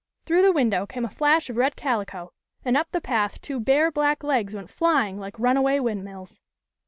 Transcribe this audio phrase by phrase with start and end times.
[0.25, 2.33] Through the window came a flash of red calico,
[2.65, 6.39] and up the path two bare black legs went flying like run away windmills.